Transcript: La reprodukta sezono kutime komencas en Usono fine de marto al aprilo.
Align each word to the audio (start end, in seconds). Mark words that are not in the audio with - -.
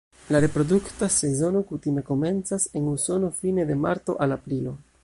La 0.35 0.39
reprodukta 0.43 1.09
sezono 1.15 1.61
kutime 1.73 2.05
komencas 2.09 2.67
en 2.81 2.91
Usono 2.95 3.31
fine 3.45 3.71
de 3.73 3.81
marto 3.87 4.19
al 4.27 4.39
aprilo. 4.41 4.79